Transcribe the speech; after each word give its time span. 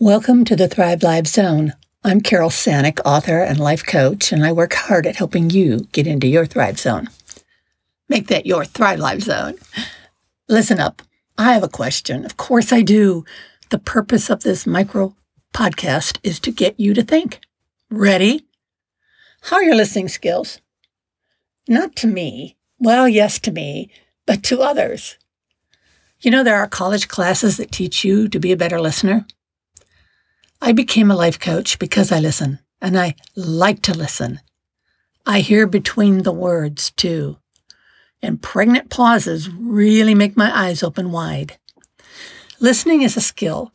Welcome 0.00 0.44
to 0.44 0.54
the 0.54 0.68
Thrive 0.68 1.02
Live 1.02 1.26
Zone. 1.26 1.72
I'm 2.04 2.20
Carole 2.20 2.50
Sanek, 2.50 3.00
author 3.04 3.40
and 3.40 3.58
life 3.58 3.84
coach, 3.84 4.30
and 4.30 4.44
I 4.44 4.52
work 4.52 4.72
hard 4.72 5.08
at 5.08 5.16
helping 5.16 5.50
you 5.50 5.88
get 5.90 6.06
into 6.06 6.28
your 6.28 6.46
Thrive 6.46 6.78
Zone. 6.78 7.08
Make 8.08 8.28
that 8.28 8.46
your 8.46 8.64
Thrive 8.64 9.00
Live 9.00 9.24
Zone. 9.24 9.56
Listen 10.48 10.78
up. 10.78 11.02
I 11.36 11.52
have 11.52 11.64
a 11.64 11.68
question. 11.68 12.24
Of 12.24 12.36
course, 12.36 12.72
I 12.72 12.80
do. 12.80 13.24
The 13.70 13.80
purpose 13.80 14.30
of 14.30 14.44
this 14.44 14.68
micro 14.68 15.16
podcast 15.52 16.18
is 16.22 16.38
to 16.40 16.52
get 16.52 16.78
you 16.78 16.94
to 16.94 17.02
think. 17.02 17.40
Ready? 17.90 18.46
How 19.40 19.56
are 19.56 19.64
your 19.64 19.74
listening 19.74 20.06
skills? 20.06 20.60
Not 21.66 21.96
to 21.96 22.06
me. 22.06 22.56
Well, 22.78 23.08
yes, 23.08 23.40
to 23.40 23.50
me, 23.50 23.90
but 24.26 24.44
to 24.44 24.60
others. 24.60 25.18
You 26.20 26.30
know, 26.30 26.44
there 26.44 26.58
are 26.58 26.68
college 26.68 27.08
classes 27.08 27.56
that 27.56 27.72
teach 27.72 28.04
you 28.04 28.28
to 28.28 28.38
be 28.38 28.52
a 28.52 28.56
better 28.56 28.80
listener. 28.80 29.26
I 30.60 30.72
became 30.72 31.10
a 31.10 31.16
life 31.16 31.38
coach 31.38 31.78
because 31.78 32.10
I 32.10 32.18
listen, 32.18 32.58
and 32.80 32.98
I 32.98 33.14
like 33.36 33.80
to 33.82 33.94
listen. 33.94 34.40
I 35.24 35.40
hear 35.40 35.66
between 35.66 36.22
the 36.22 36.32
words, 36.32 36.90
too. 36.90 37.38
And 38.20 38.42
pregnant 38.42 38.90
pauses 38.90 39.48
really 39.48 40.14
make 40.14 40.36
my 40.36 40.50
eyes 40.52 40.82
open 40.82 41.12
wide. 41.12 41.58
Listening 42.58 43.02
is 43.02 43.16
a 43.16 43.20
skill, 43.20 43.72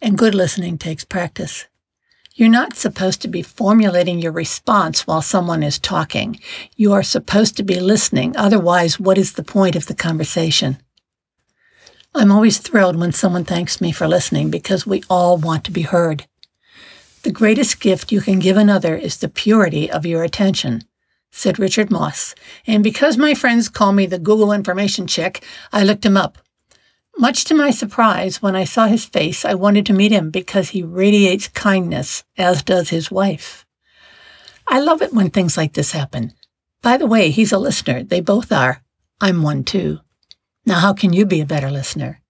and 0.00 0.16
good 0.16 0.34
listening 0.36 0.78
takes 0.78 1.04
practice. 1.04 1.66
You're 2.36 2.48
not 2.48 2.76
supposed 2.76 3.20
to 3.22 3.28
be 3.28 3.42
formulating 3.42 4.20
your 4.20 4.32
response 4.32 5.06
while 5.06 5.22
someone 5.22 5.62
is 5.62 5.78
talking. 5.78 6.40
You 6.76 6.92
are 6.92 7.02
supposed 7.02 7.56
to 7.56 7.62
be 7.64 7.80
listening. 7.80 8.36
Otherwise, 8.36 9.00
what 9.00 9.18
is 9.18 9.32
the 9.32 9.44
point 9.44 9.74
of 9.74 9.86
the 9.86 9.94
conversation? 9.94 10.78
I'm 12.16 12.30
always 12.30 12.58
thrilled 12.58 12.94
when 12.94 13.10
someone 13.10 13.44
thanks 13.44 13.80
me 13.80 13.90
for 13.90 14.06
listening 14.06 14.48
because 14.48 14.86
we 14.86 15.02
all 15.10 15.36
want 15.36 15.64
to 15.64 15.72
be 15.72 15.82
heard. 15.82 16.26
The 17.24 17.32
greatest 17.32 17.80
gift 17.80 18.12
you 18.12 18.20
can 18.20 18.38
give 18.38 18.56
another 18.56 18.94
is 18.94 19.16
the 19.16 19.28
purity 19.28 19.90
of 19.90 20.06
your 20.06 20.22
attention, 20.22 20.82
said 21.32 21.58
Richard 21.58 21.90
Moss. 21.90 22.36
And 22.68 22.84
because 22.84 23.18
my 23.18 23.34
friends 23.34 23.68
call 23.68 23.92
me 23.92 24.06
the 24.06 24.20
Google 24.20 24.52
information 24.52 25.08
chick, 25.08 25.44
I 25.72 25.82
looked 25.82 26.06
him 26.06 26.16
up. 26.16 26.38
Much 27.18 27.44
to 27.46 27.54
my 27.54 27.72
surprise, 27.72 28.40
when 28.40 28.54
I 28.54 28.64
saw 28.64 28.86
his 28.86 29.06
face, 29.06 29.44
I 29.44 29.54
wanted 29.54 29.84
to 29.86 29.92
meet 29.92 30.12
him 30.12 30.30
because 30.30 30.68
he 30.68 30.84
radiates 30.84 31.48
kindness, 31.48 32.22
as 32.36 32.62
does 32.62 32.90
his 32.90 33.10
wife. 33.10 33.66
I 34.68 34.78
love 34.78 35.02
it 35.02 35.12
when 35.12 35.30
things 35.30 35.56
like 35.56 35.72
this 35.72 35.90
happen. 35.90 36.32
By 36.80 36.96
the 36.96 37.06
way, 37.06 37.30
he's 37.30 37.52
a 37.52 37.58
listener. 37.58 38.04
They 38.04 38.20
both 38.20 38.52
are. 38.52 38.84
I'm 39.20 39.42
one 39.42 39.64
too. 39.64 39.98
Now, 40.66 40.80
how 40.80 40.92
can 40.92 41.12
you 41.12 41.26
be 41.26 41.40
a 41.40 41.46
better 41.46 41.70
listener? 41.70 42.20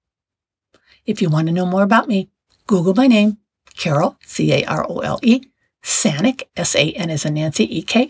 If 1.06 1.20
you 1.22 1.28
want 1.28 1.46
to 1.48 1.52
know 1.52 1.66
more 1.66 1.82
about 1.82 2.08
me, 2.08 2.30
Google 2.66 2.94
my 2.94 3.06
name, 3.06 3.38
Carole, 3.76 4.16
C 4.24 4.52
A 4.52 4.64
R 4.64 4.86
O 4.88 5.00
L 5.00 5.20
E, 5.22 5.42
Sanek, 5.82 6.44
S 6.56 6.74
A 6.74 6.92
N 6.92 7.10
as 7.10 7.24
in 7.24 7.34
Nancy, 7.34 7.78
E 7.78 7.82
K. 7.82 8.08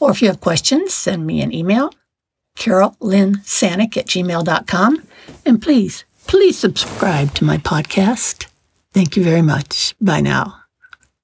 Or 0.00 0.10
if 0.10 0.22
you 0.22 0.28
have 0.28 0.40
questions, 0.40 0.94
send 0.94 1.26
me 1.26 1.40
an 1.40 1.52
email, 1.52 1.92
carollynsanick 2.56 3.96
at 3.96 4.06
gmail.com. 4.06 5.02
And 5.44 5.62
please, 5.62 6.04
please 6.26 6.58
subscribe 6.58 7.34
to 7.34 7.44
my 7.44 7.58
podcast. 7.58 8.46
Thank 8.92 9.16
you 9.16 9.24
very 9.24 9.42
much. 9.42 9.94
Bye 10.00 10.20
now. 10.20 10.61